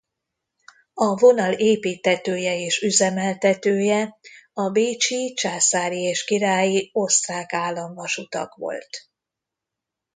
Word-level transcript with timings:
A 0.93 1.15
vonal 1.17 1.53
építtetője 1.53 2.55
és 2.59 2.81
üzemeltetője 2.81 4.17
a 4.53 4.69
bécsi 4.69 5.33
Császári 5.33 6.01
és 6.01 6.23
Királyi 6.25 6.89
Osztrák 6.93 7.53
Államvasutak 7.53 8.55
volt. 8.55 8.89